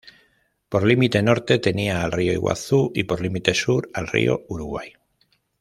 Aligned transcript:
Por 0.67 0.83
límite 0.83 1.21
norte 1.21 1.59
tenía 1.59 2.03
al 2.03 2.11
río 2.11 2.33
Iguazú, 2.33 2.91
y 2.95 3.03
por 3.03 3.21
límite 3.21 3.53
sur 3.53 3.87
al 3.93 4.07
río 4.07 4.45
Uruguay. 4.49 4.93